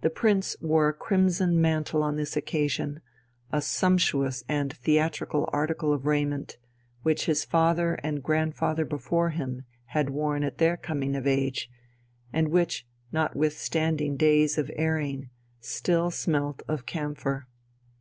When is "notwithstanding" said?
13.12-14.16